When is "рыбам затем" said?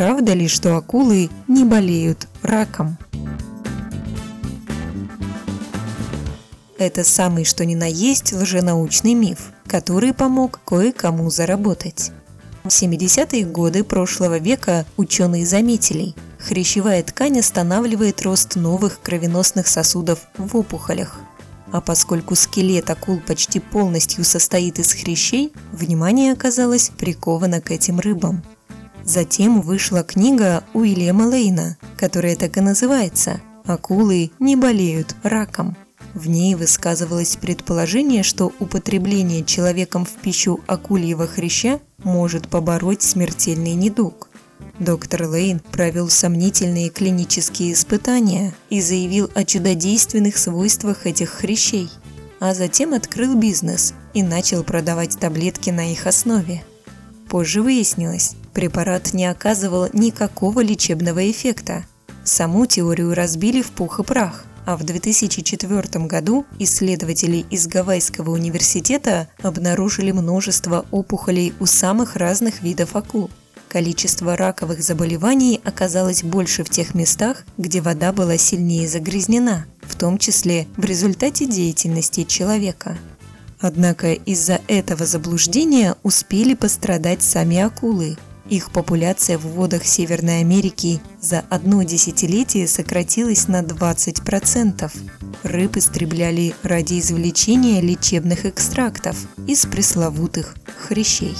28.00-29.60